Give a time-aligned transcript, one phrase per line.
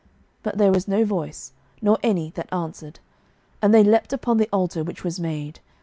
[0.41, 2.99] But there was no voice, nor any that answered.
[3.61, 5.59] And they leaped upon the altar which was made.